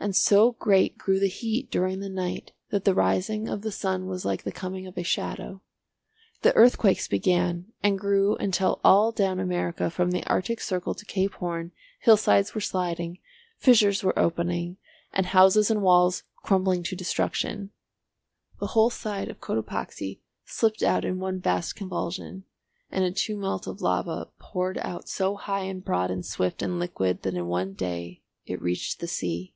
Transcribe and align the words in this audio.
And 0.00 0.14
so 0.14 0.52
great 0.52 0.98
grew 0.98 1.18
the 1.18 1.28
heat 1.30 1.70
during 1.70 2.00
the 2.00 2.10
night 2.10 2.52
that 2.68 2.84
the 2.84 2.92
rising 2.92 3.48
of 3.48 3.62
the 3.62 3.72
sun 3.72 4.04
was 4.06 4.22
like 4.22 4.42
the 4.42 4.52
coming 4.52 4.86
of 4.86 4.98
a 4.98 5.02
shadow. 5.02 5.62
The 6.42 6.54
earthquakes 6.54 7.08
began 7.08 7.72
and 7.82 7.98
grew 7.98 8.36
until 8.36 8.82
all 8.84 9.12
down 9.12 9.40
America 9.40 9.88
from 9.88 10.10
the 10.10 10.22
Arctic 10.26 10.60
Circle 10.60 10.94
to 10.96 11.06
Cape 11.06 11.32
Horn, 11.34 11.72
hillsides 12.00 12.54
were 12.54 12.60
sliding, 12.60 13.18
fissures 13.56 14.02
were 14.02 14.18
opening, 14.18 14.76
and 15.10 15.24
houses 15.24 15.70
and 15.70 15.80
walls 15.80 16.22
crumbling 16.42 16.82
to 16.82 16.94
destruction. 16.96 17.70
The 18.60 18.66
whole 18.66 18.90
side 18.90 19.30
of 19.30 19.40
Cotopaxi 19.40 20.20
slipped 20.44 20.82
out 20.82 21.06
in 21.06 21.18
one 21.18 21.40
vast 21.40 21.76
convulsion, 21.76 22.44
and 22.90 23.06
a 23.06 23.10
tumult 23.12 23.66
of 23.66 23.80
lava 23.80 24.28
poured 24.38 24.76
out 24.82 25.08
so 25.08 25.36
high 25.36 25.62
and 25.64 25.82
broad 25.82 26.10
and 26.10 26.26
swift 26.26 26.60
and 26.60 26.78
liquid 26.78 27.22
that 27.22 27.32
in 27.32 27.46
one 27.46 27.72
day 27.72 28.20
it 28.44 28.60
reached 28.60 29.00
the 29.00 29.08
sea. 29.08 29.52